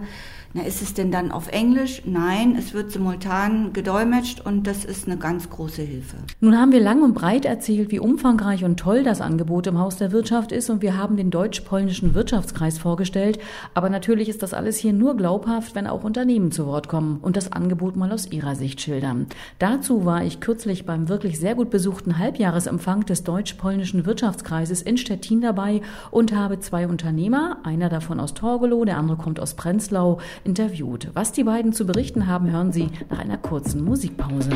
na, 0.57 0.63
ist 0.63 0.81
es 0.81 0.93
denn 0.93 1.11
dann 1.11 1.31
auf 1.31 1.49
Englisch? 1.49 2.01
Nein, 2.05 2.55
es 2.57 2.73
wird 2.73 2.89
simultan 2.89 3.73
gedolmetscht 3.73 4.39
und 4.39 4.65
das 4.65 4.85
ist 4.85 5.05
eine 5.05 5.17
ganz 5.17 5.49
große 5.49 5.81
Hilfe. 5.81 6.15
Nun 6.39 6.57
haben 6.57 6.71
wir 6.71 6.79
lang 6.79 7.03
und 7.03 7.13
breit 7.13 7.43
erzählt, 7.43 7.91
wie 7.91 7.99
umfangreich 7.99 8.63
und 8.63 8.79
toll 8.79 9.03
das 9.03 9.19
Angebot 9.19 9.67
im 9.67 9.77
Haus 9.79 9.97
der 9.97 10.13
Wirtschaft 10.13 10.53
ist 10.53 10.69
und 10.69 10.81
wir 10.81 10.95
haben 10.95 11.17
den 11.17 11.29
deutsch-polnischen 11.29 12.13
Wirtschaftskreis 12.13 12.77
vorgestellt. 12.77 13.37
Aber 13.73 13.89
natürlich 13.89 14.29
ist 14.29 14.43
das 14.43 14.53
alles 14.53 14.77
hier 14.77 14.93
nur 14.93 15.17
glaubhaft, 15.17 15.75
wenn 15.75 15.87
auch 15.87 16.05
Unternehmen 16.05 16.53
zu 16.53 16.67
Wort 16.67 16.87
kommen 16.87 17.19
und 17.21 17.35
das 17.35 17.51
Angebot 17.51 17.97
mal 17.97 18.13
aus 18.13 18.31
ihrer 18.31 18.55
Sicht 18.55 18.79
schildern. 18.79 19.27
Dazu 19.59 20.05
war 20.05 20.23
ich 20.23 20.39
kürzlich 20.39 20.85
beim 20.85 21.09
wirklich 21.09 21.37
sehr 21.37 21.55
gut 21.55 21.69
besuchten 21.69 22.17
Halbjahresempfang 22.17 23.05
des 23.05 23.25
deutsch-polnischen 23.25 24.05
Wirtschaftskreises 24.05 24.81
in 24.81 24.95
Stettin 24.95 25.41
dabei 25.41 25.81
und 26.11 26.33
habe 26.33 26.61
zwei 26.61 26.87
Unternehmer, 26.87 27.57
einer 27.63 27.89
davon 27.89 28.21
aus 28.21 28.33
Torgelow, 28.33 28.85
der 28.85 28.97
andere 28.97 29.17
kommt 29.17 29.41
aus 29.41 29.55
Prenzlau, 29.55 30.19
interviewt. 30.45 31.09
Was 31.13 31.31
die 31.31 31.43
beiden 31.43 31.73
zu 31.73 31.85
berichten 31.85 32.27
haben, 32.27 32.51
hören 32.51 32.71
Sie 32.71 32.89
nach 33.09 33.19
einer 33.19 33.37
kurzen 33.37 33.83
Musikpause. 33.83 34.51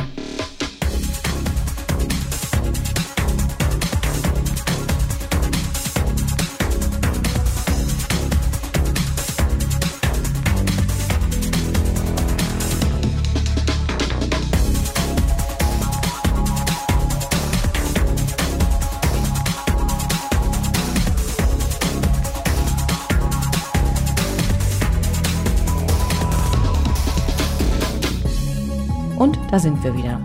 Und 29.20 29.38
da 29.50 29.58
sind 29.58 29.84
wir 29.84 29.94
wieder. 29.94 30.18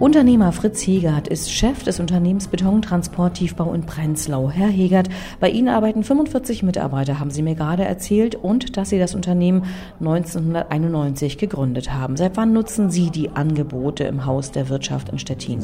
Unternehmer 0.00 0.52
Fritz 0.52 0.80
Hegert 0.86 1.28
ist 1.28 1.52
Chef 1.52 1.82
des 1.82 2.00
Unternehmens 2.00 2.48
Betontransport 2.48 3.34
Tiefbau 3.34 3.74
in 3.74 3.82
Prenzlau. 3.82 4.48
Herr 4.48 4.68
Hegert, 4.68 5.10
bei 5.38 5.50
Ihnen 5.50 5.68
arbeiten 5.68 6.02
45 6.02 6.62
Mitarbeiter, 6.62 7.20
haben 7.20 7.30
Sie 7.30 7.42
mir 7.42 7.56
gerade 7.56 7.84
erzählt, 7.84 8.36
und 8.36 8.78
dass 8.78 8.88
Sie 8.88 8.98
das 8.98 9.14
Unternehmen 9.14 9.64
1991 10.00 11.36
gegründet 11.36 11.92
haben. 11.92 12.16
Seit 12.16 12.38
wann 12.38 12.54
nutzen 12.54 12.90
Sie 12.90 13.10
die 13.10 13.28
Angebote 13.28 14.04
im 14.04 14.24
Haus 14.24 14.50
der 14.50 14.70
Wirtschaft 14.70 15.10
in 15.10 15.18
Stettin? 15.18 15.60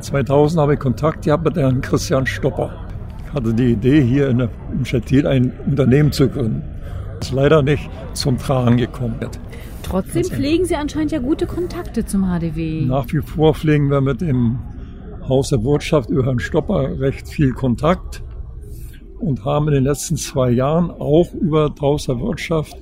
2000 0.00 0.60
habe 0.60 0.74
ich 0.74 0.80
Kontakt 0.80 1.24
gehabt 1.24 1.46
mit 1.46 1.56
Herrn 1.56 1.80
Christian 1.80 2.26
Stopper. 2.26 2.70
Ich 3.26 3.32
hatte 3.32 3.54
die 3.54 3.72
Idee, 3.72 4.02
hier 4.02 4.28
in, 4.28 4.46
in 4.74 4.84
Stettin 4.84 5.26
ein 5.26 5.52
Unternehmen 5.64 6.12
zu 6.12 6.28
gründen. 6.28 6.64
Das 7.18 7.28
ist 7.28 7.34
leider 7.34 7.62
nicht 7.62 7.88
zum 8.12 8.36
Tragen 8.36 8.76
gekommen. 8.76 9.18
Trotzdem 9.88 10.24
pflegen 10.24 10.64
Sie 10.66 10.76
anscheinend 10.76 11.12
ja 11.12 11.18
gute 11.18 11.46
Kontakte 11.46 12.04
zum 12.04 12.24
HDW. 12.24 12.82
Nach 12.82 13.06
wie 13.10 13.22
vor 13.22 13.54
pflegen 13.54 13.90
wir 13.90 14.00
mit 14.02 14.20
dem 14.20 14.58
Haus 15.26 15.48
der 15.48 15.64
Wirtschaft 15.64 16.10
über 16.10 16.24
Herrn 16.24 16.40
Stopper 16.40 17.00
recht 17.00 17.28
viel 17.28 17.52
Kontakt 17.52 18.22
und 19.18 19.44
haben 19.44 19.68
in 19.68 19.74
den 19.74 19.84
letzten 19.84 20.16
zwei 20.16 20.50
Jahren 20.50 20.90
auch 20.90 21.32
über 21.32 21.70
das 21.70 21.80
Haus 21.80 22.06
der 22.06 22.20
Wirtschaft 22.20 22.76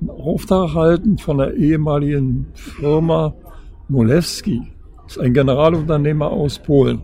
einen 0.00 0.10
Auftrag 0.10 0.68
erhalten 0.68 1.18
von 1.18 1.38
der 1.38 1.54
ehemaligen 1.54 2.46
Firma 2.54 3.34
Molewski. 3.88 4.62
Das 5.02 5.16
ist 5.16 5.22
ein 5.22 5.34
Generalunternehmer 5.34 6.30
aus 6.30 6.58
Polen. 6.58 7.02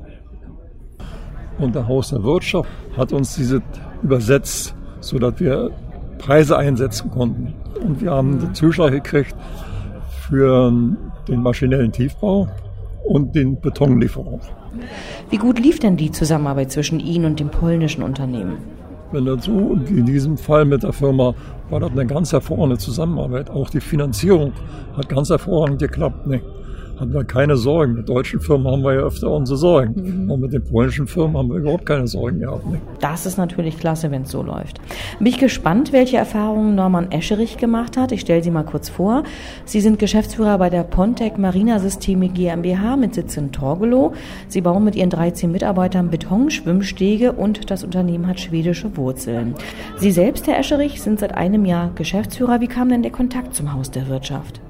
Und 1.59 1.75
der 1.75 1.89
Haus 1.89 2.11
der 2.11 2.23
Wirtschaft 2.23 2.69
hat 2.97 3.13
uns 3.13 3.35
diese 3.35 3.63
übersetzt, 4.03 4.75
sodass 5.01 5.41
wir 5.41 5.73
Preise 6.27 6.59
einsetzen 6.59 7.11
konnten. 7.11 7.55
Und 7.81 8.01
wir 8.01 8.11
haben 8.11 8.41
den 8.41 8.55
Zuschlag 8.55 8.91
gekriegt 8.91 9.35
für 10.29 10.73
den 11.29 11.43
maschinellen 11.43 11.93
Tiefbau 11.93 12.49
und 13.05 13.37
den 13.37 13.61
Betonlieferung. 13.61 14.41
Wie 15.31 15.37
gut 15.37 15.61
lief 15.61 15.79
denn 15.79 15.97
die 15.97 16.11
Zusammenarbeit 16.11 16.73
zwischen 16.73 16.99
Ihnen 16.99 17.27
und 17.27 17.41
dem 17.41 17.51
polnischen 17.51 18.03
Unternehmen? 18.03 18.59
Wenn 19.13 19.25
das 19.25 19.45
so, 19.45 19.79
in 19.89 20.05
diesem 20.05 20.37
Fall 20.37 20.65
mit 20.65 20.83
der 20.83 20.93
Firma, 20.93 21.33
war 21.71 21.79
das 21.79 21.93
eine 21.93 22.07
ganz 22.07 22.33
hervorragende 22.33 22.79
Zusammenarbeit. 22.79 23.49
Auch 23.49 23.71
die 23.71 23.81
Finanzierung 23.81 24.53
hat 24.97 25.09
ganz 25.09 25.31
hervorragend 25.31 25.79
geklappt. 25.79 26.27
Ne? 26.27 26.41
Hatten 26.99 27.13
wir 27.13 27.25
keine 27.25 27.57
Sorgen. 27.57 27.95
Mit 27.95 28.09
deutschen 28.09 28.41
Firmen 28.41 28.67
haben 28.71 28.83
wir 28.83 28.95
ja 28.95 29.01
öfter 29.01 29.31
unsere 29.31 29.57
Sorgen. 29.57 30.25
Mhm. 30.25 30.31
Und 30.31 30.41
mit 30.41 30.53
den 30.53 30.65
polnischen 30.65 31.07
Firmen 31.07 31.37
haben 31.37 31.49
wir 31.49 31.57
überhaupt 31.57 31.87
keine 31.87 32.07
Sorgen 32.07 32.41
gehabt. 32.41 32.67
Ne? 32.67 32.81
Das 33.01 33.27
ist 33.27 33.37
natürlich 33.37 33.79
klasse, 33.79 34.11
wenn 34.11 34.23
es 34.23 34.31
so 34.31 34.43
läuft. 34.43 34.81
Bin 35.19 35.27
ich 35.27 35.39
gespannt, 35.39 35.93
welche 35.93 36.17
Erfahrungen 36.17 36.75
Norman 36.75 37.13
Escherich 37.13 37.59
gemacht 37.59 37.97
hat. 37.97 38.13
Ich 38.13 38.23
stelle 38.23 38.43
Sie 38.43 38.51
mal 38.51 38.65
kurz 38.65 38.89
vor. 38.89 39.25
Sie 39.65 39.81
sind 39.81 39.99
Geschäftsführer 39.99 40.59
bei 40.59 40.71
der 40.71 40.83
Pontec 40.83 41.39
Marina 41.39 41.79
Systeme 41.79 42.29
GmbH 42.29 42.97
mit 42.97 43.15
Sitz 43.15 43.37
in 43.37 43.53
Torgelow. 43.53 44.15
Sie 44.49 44.61
bauen 44.61 44.85
mit 44.85 44.97
ihren 44.97 45.11
13 45.11 45.51
Mitarbeitern 45.51 46.11
Betonschwimmstege 46.11 47.33
und 47.33 47.71
das 47.71 47.85
Unternehmen 47.85 48.27
hat 48.27 48.41
schwedische 48.41 48.97
Wurzeln. 48.97 49.55
Sie 49.99 50.11
selbst, 50.11 50.47
Herr 50.47 50.59
Escherich, 50.59 51.01
sind 51.03 51.21
seit 51.21 51.35
einem 51.35 51.65
Jahr 51.65 51.91
Geschäftsführer. 51.95 52.61
Wie 52.61 52.69
kam 52.69 52.89
denn 52.89 53.03
der 53.03 53.13
Kontakt 53.13 53.55
zum 53.55 53.73
Haus 53.73 53.91
der 53.91 54.09
Wirtschaft? 54.09 54.61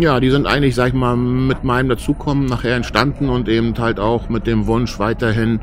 Ja, 0.00 0.20
die 0.20 0.30
sind 0.30 0.46
eigentlich, 0.46 0.74
sag 0.74 0.88
ich 0.88 0.94
mal, 0.94 1.16
mit 1.16 1.64
meinem 1.64 1.88
Dazukommen 1.88 2.46
nachher 2.46 2.76
entstanden 2.76 3.28
und 3.28 3.48
eben 3.48 3.76
halt 3.78 4.00
auch 4.00 4.28
mit 4.28 4.46
dem 4.46 4.66
Wunsch, 4.66 4.98
weiterhin 4.98 5.60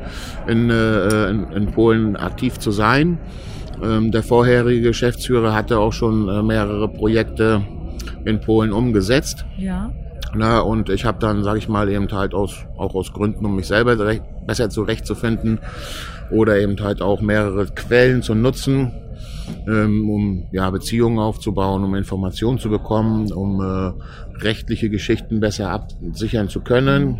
in, 0.48 0.70
äh, 0.70 1.30
in, 1.30 1.52
in 1.52 1.72
Polen 1.72 2.16
aktiv 2.16 2.60
zu 2.60 2.72
sein. 2.72 3.18
Ähm, 3.84 4.12
der 4.12 4.24
vorherige 4.24 4.82
Geschäftsführer 4.82 5.54
hatte 5.54 5.80
auch 5.80 5.94
schon 5.94 6.30
äh, 6.30 6.42
mehrere 6.42 6.88
Projekte 6.88 7.62
in 8.26 8.40
Polen 8.40 8.72
umgesetzt. 8.72 9.46
Ja. 9.58 9.92
Na, 10.36 10.60
und 10.60 10.90
ich 10.90 11.06
habe 11.06 11.20
dann, 11.20 11.44
sage 11.44 11.60
ich 11.60 11.70
mal, 11.70 11.90
eben 11.90 12.12
halt 12.12 12.34
aus, 12.34 12.66
auch 12.78 12.96
aus 12.96 13.14
Gründen, 13.14 13.46
um 13.46 13.56
mich 13.56 13.68
selber 13.68 14.00
recht, 14.00 14.24
besser 14.48 14.70
zurechtzufinden 14.70 15.60
oder 16.32 16.60
eben 16.60 16.80
halt 16.82 17.02
auch 17.02 17.22
mehrere 17.22 17.68
Quellen 17.68 18.24
zu 18.24 18.34
nutzen, 18.34 18.92
ähm, 19.68 20.10
um 20.10 20.44
ja, 20.52 20.70
Beziehungen 20.70 21.20
aufzubauen, 21.20 21.84
um 21.84 21.96
Informationen 21.96 22.60
zu 22.60 22.70
bekommen, 22.70 23.32
um 23.32 23.62
äh, 23.62 23.92
rechtliche 24.44 24.90
Geschichten 24.90 25.40
besser 25.40 25.70
absichern 25.70 26.50
zu 26.50 26.62
können 26.62 27.20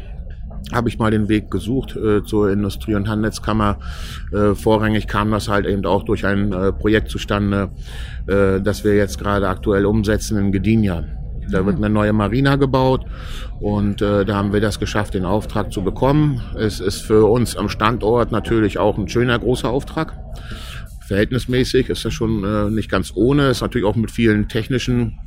habe 0.72 0.90
ich 0.90 0.98
mal 0.98 1.12
den 1.12 1.30
Weg 1.30 1.52
gesucht 1.52 1.96
äh, 1.96 2.24
zur 2.24 2.52
Industrie- 2.52 2.96
und 2.96 3.10
Handelskammer. 3.10 3.80
Äh, 4.32 4.56
vorrangig 4.56 5.08
kam 5.08 5.32
das 5.32 5.50
halt 5.50 5.66
eben 5.66 5.86
auch 5.86 6.04
durch 6.04 6.26
ein 6.26 6.54
äh, 6.54 6.72
Projekt 6.72 7.10
zustande, 7.10 7.72
äh, 8.28 8.62
das 8.62 8.84
wir 8.84 8.96
jetzt 8.96 9.20
gerade 9.20 9.48
aktuell 9.48 9.86
umsetzen 9.86 10.38
in 10.38 10.52
Gdynia. 10.52 11.04
Da 11.52 11.66
wird 11.66 11.76
eine 11.76 11.90
neue 11.90 12.14
Marina 12.14 12.56
gebaut 12.56 13.06
und 13.60 14.02
äh, 14.02 14.24
da 14.24 14.36
haben 14.36 14.54
wir 14.54 14.62
das 14.62 14.80
geschafft, 14.80 15.14
den 15.14 15.26
Auftrag 15.26 15.74
zu 15.74 15.84
bekommen. 15.84 16.42
Es 16.58 16.80
ist 16.80 17.02
für 17.02 17.26
uns 17.26 17.58
am 17.58 17.68
Standort 17.68 18.32
natürlich 18.32 18.78
auch 18.78 18.98
ein 18.98 19.10
schöner 19.10 19.38
großer 19.40 19.70
Auftrag 19.70 20.18
verhältnismäßig 21.08 21.90
ist 21.90 22.06
das 22.06 22.14
schon 22.14 22.44
äh, 22.44 22.70
nicht 22.70 22.90
ganz 22.90 23.12
ohne. 23.16 23.50
Ist 23.50 23.62
natürlich 23.62 23.88
auch 23.88 23.96
mit 23.96 24.12
vielen 24.12 24.48
technischen 24.48 25.18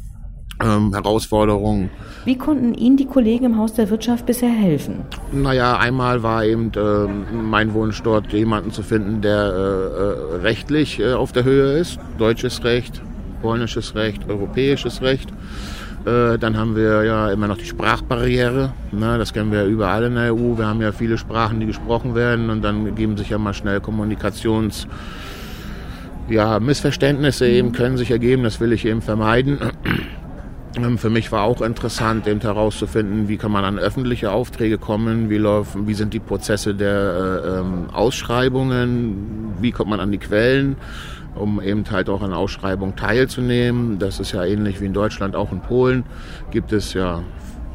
ähm, 0.63 0.93
Herausforderungen. 0.95 1.91
Wie 2.25 2.39
konnten 2.39 2.75
Ihnen 2.75 2.97
die 2.97 3.05
Kollegen 3.05 3.45
im 3.45 3.59
Haus 3.59 3.75
der 3.75 3.91
Wirtschaft 3.91 4.27
bisher 4.27 4.51
helfen? 4.51 5.05
Naja, 5.33 5.77
einmal 5.77 6.23
war 6.23 6.45
eben 6.45 6.73
äh, 6.75 7.07
mein 7.35 7.75
Wunsch 7.75 8.03
dort 8.03 8.33
jemanden 8.33 8.71
zu 8.71 8.83
finden, 8.83 9.21
der 9.21 9.37
äh, 9.37 10.37
äh, 10.37 10.43
rechtlich 10.43 10.99
äh, 10.99 11.13
auf 11.13 11.33
der 11.33 11.45
Höhe 11.45 11.79
ist. 11.79 11.99
Deutsches 12.19 12.65
Recht, 12.65 13.03
polnisches 13.43 13.95
Recht, 13.95 14.29
europäisches 14.29 15.03
Recht. 15.03 15.31
Äh, 16.07 16.39
dann 16.39 16.57
haben 16.57 16.75
wir 16.75 17.05
ja 17.05 17.31
immer 17.31 17.49
noch 17.49 17.59
die 17.59 17.67
Sprachbarriere. 17.67 18.73
Ne? 18.93 19.19
Das 19.19 19.35
kennen 19.35 19.53
wir 19.53 19.65
überall 19.65 20.05
in 20.05 20.15
der 20.15 20.35
EU. 20.35 20.57
Wir 20.57 20.67
haben 20.67 20.81
ja 20.81 20.93
viele 20.93 21.19
Sprachen, 21.19 21.61
die 21.61 21.67
gesprochen 21.67 22.15
werden 22.15 22.49
und 22.49 22.63
dann 22.63 22.95
geben 22.95 23.17
sich 23.17 23.29
ja 23.29 23.39
mal 23.39 23.55
schnell 23.55 23.79
Kommunikations- 23.79 24.87
ja, 26.29 26.59
Missverständnisse 26.61 27.47
eben 27.47 27.73
können 27.73 27.97
sich 27.97 28.11
ergeben, 28.11 28.43
das 28.43 28.61
will 28.61 28.73
ich 28.73 28.85
eben 28.85 29.03
vermeiden. 29.03 29.59
Ähm, 30.77 30.99
für 30.99 31.11
mich 31.11 31.33
war 31.33 31.45
auch 31.45 31.63
interessant, 31.63 32.27
eben 32.27 32.41
herauszufinden, 32.41 33.29
wie 33.29 33.37
kann 33.37 33.51
man 33.51 33.65
an 33.65 33.79
öffentliche 33.79 34.31
Aufträge 34.31 34.79
kommen, 34.79 35.31
wie 35.31 35.39
laufen, 35.39 35.87
wie 35.87 35.95
sind 35.95 36.13
die 36.13 36.21
Prozesse 36.21 36.75
der 36.75 37.43
äh, 37.45 37.61
ähm, 37.61 37.91
Ausschreibungen, 37.93 39.55
wie 39.61 39.73
kommt 39.73 39.91
man 39.91 40.01
an 40.01 40.13
die 40.13 40.19
Quellen, 40.19 40.77
um 41.35 41.63
eben 41.63 41.85
halt 41.91 42.09
auch 42.11 42.23
an 42.23 42.33
Ausschreibungen 42.33 42.97
teilzunehmen. 42.97 43.99
Das 43.99 44.21
ist 44.21 44.33
ja 44.33 44.45
ähnlich 44.45 44.81
wie 44.81 44.87
in 44.87 44.93
Deutschland, 44.93 45.35
auch 45.35 45.53
in 45.53 45.61
Polen 45.61 46.05
gibt 46.51 46.73
es 46.73 46.93
ja 46.93 47.23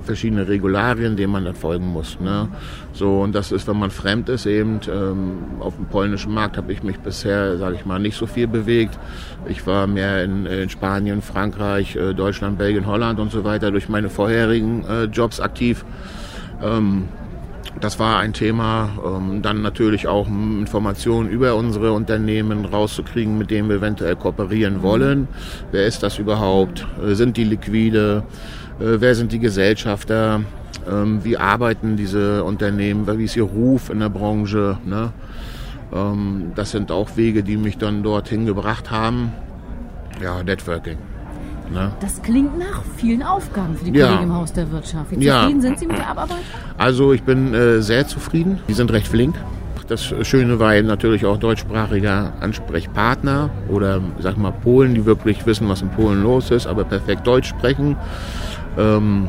verschiedene 0.03 0.47
Regularien, 0.47 1.15
denen 1.15 1.31
man 1.31 1.45
dann 1.45 1.55
folgen 1.55 1.87
muss. 1.87 2.19
Ne? 2.19 2.47
So 2.93 3.21
und 3.21 3.33
das 3.33 3.51
ist, 3.51 3.67
wenn 3.67 3.77
man 3.77 3.91
fremd 3.91 4.29
ist, 4.29 4.45
eben 4.45 4.79
ähm, 4.87 5.37
auf 5.59 5.75
dem 5.75 5.85
polnischen 5.85 6.33
Markt 6.33 6.57
habe 6.57 6.71
ich 6.73 6.83
mich 6.83 6.99
bisher, 6.99 7.57
sage 7.57 7.75
ich 7.75 7.85
mal, 7.85 7.99
nicht 7.99 8.17
so 8.17 8.25
viel 8.25 8.47
bewegt. 8.47 8.97
Ich 9.47 9.65
war 9.65 9.87
mehr 9.87 10.23
in, 10.23 10.45
in 10.45 10.69
Spanien, 10.69 11.21
Frankreich, 11.21 11.95
äh, 11.95 12.13
Deutschland, 12.13 12.57
Belgien, 12.57 12.85
Holland 12.85 13.19
und 13.19 13.31
so 13.31 13.43
weiter 13.43 13.71
durch 13.71 13.89
meine 13.89 14.09
vorherigen 14.09 14.85
äh, 14.85 15.03
Jobs 15.05 15.39
aktiv. 15.39 15.85
Ähm, 16.61 17.07
das 17.79 17.99
war 17.99 18.19
ein 18.19 18.33
Thema. 18.33 18.89
Ähm, 19.05 19.41
dann 19.41 19.61
natürlich 19.61 20.07
auch 20.07 20.27
Informationen 20.27 21.29
über 21.29 21.55
unsere 21.55 21.93
Unternehmen 21.93 22.65
rauszukriegen, 22.65 23.37
mit 23.37 23.49
denen 23.49 23.69
wir 23.69 23.77
eventuell 23.77 24.15
kooperieren 24.15 24.81
wollen. 24.81 25.27
Wer 25.71 25.85
ist 25.85 26.03
das 26.03 26.19
überhaupt? 26.19 26.85
Äh, 27.03 27.15
sind 27.15 27.37
die 27.37 27.43
liquide? 27.43 28.23
Äh, 28.81 28.99
wer 28.99 29.15
sind 29.15 29.31
die 29.31 29.39
Gesellschafter, 29.39 30.41
ähm, 30.89 31.23
wie 31.23 31.37
arbeiten 31.37 31.95
diese 31.97 32.43
Unternehmen, 32.43 33.07
wie 33.17 33.25
ist 33.25 33.35
ihr 33.35 33.43
Ruf 33.43 33.89
in 33.89 33.99
der 33.99 34.09
Branche. 34.09 34.77
Ne? 34.85 35.11
Ähm, 35.93 36.51
das 36.55 36.71
sind 36.71 36.91
auch 36.91 37.15
Wege, 37.15 37.43
die 37.43 37.57
mich 37.57 37.77
dann 37.77 38.03
dorthin 38.03 38.45
gebracht 38.45 38.89
haben. 38.89 39.33
Ja, 40.21 40.41
Networking. 40.43 40.97
Ne? 41.71 41.91
Das 42.01 42.21
klingt 42.21 42.57
nach 42.59 42.81
vielen 42.97 43.23
Aufgaben 43.23 43.77
für 43.77 43.85
die 43.85 43.97
ja. 43.97 44.07
Kollegen 44.07 44.23
im 44.23 44.35
Haus 44.35 44.51
der 44.51 44.69
Wirtschaft. 44.71 45.11
Wie 45.11 45.15
zufrieden 45.15 45.25
ja. 45.25 45.61
sind 45.61 45.79
Sie 45.79 45.87
mit 45.87 45.97
der 45.97 46.09
Arbeit? 46.09 46.29
Also 46.77 47.13
ich 47.13 47.23
bin 47.23 47.53
äh, 47.53 47.81
sehr 47.81 48.07
zufrieden. 48.07 48.59
Die 48.67 48.73
sind 48.73 48.91
recht 48.91 49.07
flink. 49.07 49.35
Das 49.87 50.13
Schöne 50.21 50.57
war 50.57 50.75
eben 50.75 50.87
natürlich 50.87 51.25
auch 51.25 51.37
deutschsprachiger 51.37 52.31
Ansprechpartner 52.39 53.49
oder 53.67 54.01
sag 54.19 54.37
mal 54.37 54.51
Polen, 54.51 54.95
die 54.95 55.05
wirklich 55.05 55.45
wissen, 55.45 55.67
was 55.67 55.81
in 55.81 55.89
Polen 55.89 56.23
los 56.23 56.49
ist, 56.49 56.65
aber 56.65 56.85
perfekt 56.85 57.27
Deutsch 57.27 57.49
sprechen. 57.49 57.97
Ähm, 58.77 59.27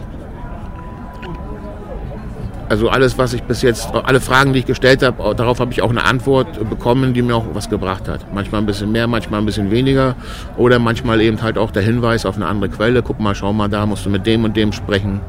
also 2.72 2.88
alles, 2.88 3.18
was 3.18 3.34
ich 3.34 3.42
bis 3.42 3.60
jetzt, 3.60 3.94
alle 3.94 4.18
Fragen, 4.18 4.54
die 4.54 4.60
ich 4.60 4.64
gestellt 4.64 5.02
habe, 5.02 5.34
darauf 5.34 5.60
habe 5.60 5.72
ich 5.72 5.82
auch 5.82 5.90
eine 5.90 6.04
Antwort 6.04 6.70
bekommen, 6.70 7.12
die 7.12 7.20
mir 7.20 7.36
auch 7.36 7.44
was 7.52 7.68
gebracht 7.68 8.08
hat. 8.08 8.32
Manchmal 8.32 8.62
ein 8.62 8.66
bisschen 8.66 8.90
mehr, 8.90 9.06
manchmal 9.06 9.40
ein 9.40 9.44
bisschen 9.44 9.70
weniger. 9.70 10.14
Oder 10.56 10.78
manchmal 10.78 11.20
eben 11.20 11.42
halt 11.42 11.58
auch 11.58 11.70
der 11.70 11.82
Hinweis 11.82 12.24
auf 12.24 12.36
eine 12.36 12.46
andere 12.46 12.70
Quelle. 12.70 13.02
Guck 13.02 13.20
mal, 13.20 13.34
schau 13.34 13.52
mal, 13.52 13.68
da 13.68 13.84
musst 13.84 14.06
du 14.06 14.10
mit 14.10 14.26
dem 14.26 14.44
und 14.44 14.56
dem 14.56 14.72
sprechen. 14.72 15.20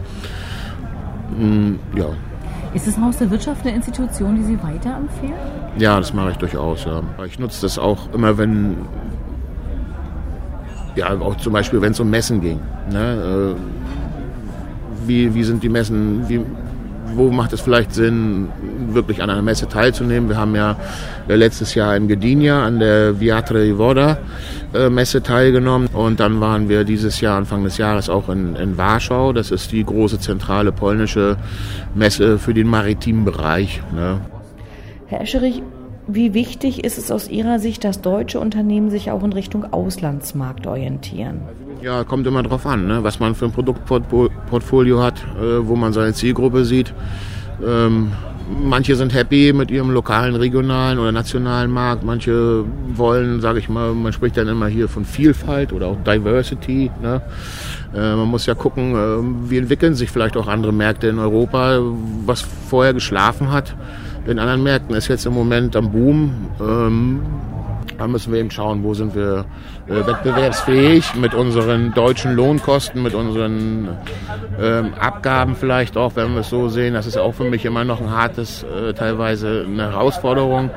Hm, 1.37 1.79
ja. 1.97 2.05
Ist 2.73 2.87
das 2.87 2.97
Haus 2.97 3.17
der 3.17 3.29
Wirtschaft 3.29 3.65
eine 3.65 3.75
Institution, 3.75 4.37
die 4.37 4.43
Sie 4.43 4.57
weiterempfehlen? 4.63 5.33
Ja, 5.77 5.97
das 5.97 6.13
mache 6.13 6.31
ich 6.31 6.37
durchaus. 6.37 6.85
Ja. 6.85 7.01
Ich 7.25 7.39
nutze 7.39 7.61
das 7.61 7.77
auch 7.77 8.13
immer, 8.13 8.37
wenn, 8.37 8.77
ja, 10.95 11.09
auch 11.19 11.35
zum 11.35 11.51
Beispiel, 11.51 11.81
wenn 11.81 11.91
es 11.91 11.99
um 11.99 12.09
Messen 12.09 12.39
ging. 12.39 12.59
Ne? 12.89 13.55
Wie, 15.07 15.33
wie 15.33 15.43
sind 15.43 15.63
die 15.63 15.69
Messen, 15.69 16.27
wie, 16.27 16.41
wo 17.15 17.29
macht 17.31 17.53
es 17.53 17.61
vielleicht 17.61 17.93
Sinn, 17.93 18.49
wirklich 18.89 19.21
an 19.21 19.29
einer 19.29 19.41
Messe 19.41 19.67
teilzunehmen. 19.67 20.29
Wir 20.29 20.37
haben 20.37 20.55
ja 20.55 20.75
äh, 21.27 21.35
letztes 21.35 21.75
Jahr 21.75 21.95
in 21.95 22.07
Gdynia 22.07 22.65
an 22.65 22.79
der 22.79 23.19
Viatre 23.19 23.77
Voda 23.77 24.17
äh, 24.73 24.89
Messe 24.89 25.21
teilgenommen 25.21 25.87
und 25.93 26.19
dann 26.19 26.39
waren 26.41 26.69
wir 26.69 26.83
dieses 26.83 27.21
Jahr, 27.21 27.37
Anfang 27.37 27.63
des 27.63 27.77
Jahres, 27.77 28.09
auch 28.09 28.29
in, 28.29 28.55
in 28.55 28.77
Warschau. 28.77 29.33
Das 29.33 29.51
ist 29.51 29.71
die 29.71 29.83
große 29.83 30.19
zentrale 30.19 30.71
polnische 30.71 31.37
Messe 31.95 32.39
für 32.39 32.53
den 32.53 32.67
maritimen 32.67 33.25
Bereich. 33.25 33.81
Ne? 33.93 34.19
Herr 35.07 35.21
Escherich, 35.21 35.61
wie 36.07 36.33
wichtig 36.33 36.83
ist 36.83 36.97
es 36.97 37.11
aus 37.11 37.29
Ihrer 37.29 37.59
Sicht, 37.59 37.83
dass 37.83 38.01
deutsche 38.01 38.39
Unternehmen 38.39 38.89
sich 38.89 39.11
auch 39.11 39.23
in 39.23 39.33
Richtung 39.33 39.71
Auslandsmarkt 39.71 40.67
orientieren? 40.67 41.41
Ja, 41.81 42.03
kommt 42.03 42.27
immer 42.27 42.43
drauf 42.43 42.65
an, 42.65 42.87
ne? 42.87 43.03
was 43.03 43.19
man 43.19 43.35
für 43.35 43.45
ein 43.45 43.51
Produktportfolio 43.51 45.01
hat, 45.01 45.23
äh, 45.39 45.65
wo 45.65 45.75
man 45.75 45.93
seine 45.93 46.13
Zielgruppe 46.13 46.65
sieht. 46.65 46.93
Ähm, 47.65 48.11
manche 48.61 48.95
sind 48.95 49.13
happy 49.13 49.53
mit 49.53 49.71
ihrem 49.71 49.91
lokalen, 49.91 50.35
regionalen 50.35 50.99
oder 50.99 51.11
nationalen 51.11 51.71
Markt. 51.71 52.03
Manche 52.03 52.65
wollen, 52.95 53.41
sage 53.41 53.59
ich 53.59 53.69
mal, 53.69 53.93
man 53.93 54.11
spricht 54.11 54.37
dann 54.37 54.47
immer 54.47 54.67
hier 54.67 54.89
von 54.89 55.05
Vielfalt 55.05 55.71
oder 55.71 55.87
auch 55.87 55.97
Diversity. 56.05 56.91
Ne? 57.01 57.21
Äh, 57.93 58.15
man 58.15 58.27
muss 58.27 58.45
ja 58.45 58.55
gucken, 58.55 58.95
äh, 58.95 59.49
wie 59.49 59.57
entwickeln 59.57 59.95
sich 59.95 60.11
vielleicht 60.11 60.35
auch 60.35 60.47
andere 60.47 60.73
Märkte 60.73 61.07
in 61.07 61.19
Europa, 61.19 61.79
was 62.25 62.41
vorher 62.41 62.93
geschlafen 62.93 63.51
hat 63.51 63.75
In 64.25 64.39
anderen 64.39 64.63
Märkten 64.63 64.95
ist 64.95 65.09
jetzt 65.09 65.25
im 65.25 65.33
Moment 65.33 65.75
am 65.75 65.91
Boom. 65.91 66.47
Ähm, 66.61 67.21
da 67.97 68.07
müssen 68.07 68.31
wir 68.31 68.39
eben 68.39 68.51
schauen, 68.51 68.83
wo 68.83 68.93
sind 68.93 69.15
wir 69.15 69.45
äh, 69.87 70.07
wettbewerbsfähig 70.07 71.15
mit 71.15 71.33
unseren 71.33 71.93
deutschen 71.93 72.33
Lohnkosten, 72.35 73.03
mit 73.03 73.13
unseren 73.13 73.89
ähm, 74.59 74.93
Abgaben 74.99 75.55
vielleicht 75.55 75.97
auch, 75.97 76.15
wenn 76.15 76.33
wir 76.33 76.41
es 76.41 76.49
so 76.49 76.69
sehen. 76.69 76.93
Das 76.93 77.05
ist 77.05 77.17
auch 77.17 77.33
für 77.33 77.43
mich 77.43 77.65
immer 77.65 77.83
noch 77.83 77.99
ein 77.99 78.09
hartes, 78.09 78.63
äh, 78.63 78.93
teilweise 78.93 79.65
eine 79.67 79.91
Herausforderung, 79.91 80.69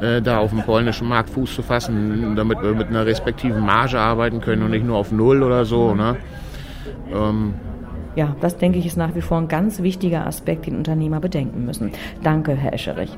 äh, 0.00 0.20
da 0.20 0.38
auf 0.38 0.50
dem 0.50 0.62
polnischen 0.62 1.08
Markt 1.08 1.30
Fuß 1.30 1.54
zu 1.54 1.62
fassen, 1.62 2.34
damit 2.36 2.60
wir 2.62 2.74
mit 2.74 2.88
einer 2.88 3.06
respektiven 3.06 3.64
Marge 3.64 3.98
arbeiten 3.98 4.40
können 4.40 4.62
und 4.62 4.70
nicht 4.70 4.84
nur 4.84 4.96
auf 4.96 5.12
Null 5.12 5.42
oder 5.42 5.64
so. 5.64 5.94
Ne? 5.94 6.16
Ähm, 7.12 7.54
ja, 8.16 8.36
das 8.40 8.56
denke 8.56 8.78
ich 8.78 8.86
ist 8.86 8.96
nach 8.96 9.14
wie 9.14 9.20
vor 9.20 9.38
ein 9.38 9.48
ganz 9.48 9.82
wichtiger 9.82 10.26
Aspekt, 10.26 10.66
den 10.66 10.76
Unternehmer 10.76 11.20
bedenken 11.20 11.64
müssen. 11.64 11.92
Danke, 12.22 12.54
Herr 12.54 12.72
Escherich. 12.72 13.10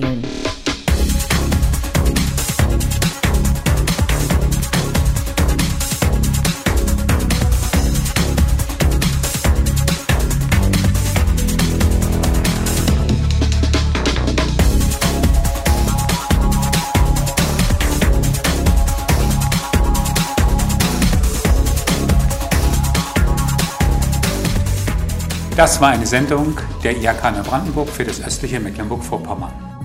Das 25.58 25.80
war 25.80 25.88
eine 25.88 26.06
Sendung 26.06 26.56
der 26.84 26.96
IHK 26.96 27.32
Neubrandenburg 27.32 27.88
für 27.88 28.04
das 28.04 28.22
östliche 28.22 28.60
Mecklenburg-Vorpommern. 28.60 29.77